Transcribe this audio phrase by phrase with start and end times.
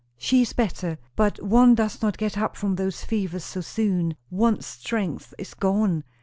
[0.17, 0.97] "She is better.
[1.15, 4.17] But one does not get up from those fevers so soon.
[4.31, 6.03] One's strength is gone.